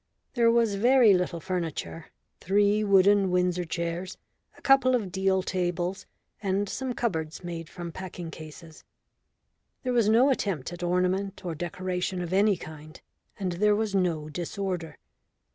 There 0.33 0.49
was 0.49 0.77
very 0.81 1.13
little 1.13 1.39
furniture 1.39 2.07
three 2.39 2.83
wooden 2.83 3.29
windsor 3.29 3.65
chairs, 3.65 4.17
a 4.57 4.61
couple 4.63 4.95
of 4.95 5.11
deal 5.11 5.43
tables, 5.43 6.07
and 6.41 6.67
some 6.67 6.93
cupboards 6.93 7.43
made 7.43 7.69
from 7.69 7.91
packing 7.91 8.31
cases. 8.31 8.83
There 9.83 9.93
was 9.93 10.09
no 10.09 10.31
attempt 10.31 10.73
at 10.73 10.81
ornament 10.81 11.45
or 11.45 11.53
decoration 11.53 12.19
of 12.23 12.33
any 12.33 12.57
kind, 12.57 12.99
and 13.37 13.51
there 13.51 13.75
was 13.75 13.93
no 13.93 14.27
disorder. 14.27 14.97